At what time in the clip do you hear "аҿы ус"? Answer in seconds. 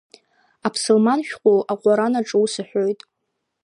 2.19-2.53